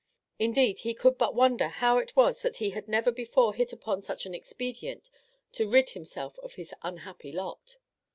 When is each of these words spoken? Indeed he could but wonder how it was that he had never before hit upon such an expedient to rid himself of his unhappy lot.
Indeed 0.39 0.79
he 0.79 0.95
could 0.95 1.19
but 1.19 1.35
wonder 1.35 1.67
how 1.67 1.99
it 1.99 2.15
was 2.15 2.41
that 2.41 2.57
he 2.57 2.71
had 2.71 2.87
never 2.87 3.11
before 3.11 3.53
hit 3.53 3.71
upon 3.71 4.01
such 4.01 4.25
an 4.25 4.33
expedient 4.33 5.11
to 5.51 5.69
rid 5.69 5.91
himself 5.91 6.39
of 6.39 6.55
his 6.55 6.73
unhappy 6.81 7.31
lot. 7.31 7.77